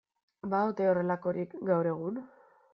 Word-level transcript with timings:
Ba 0.53 0.61
ote 0.69 0.87
horrelakorik 0.93 1.55
gaur 1.71 1.93
egun? 1.95 2.21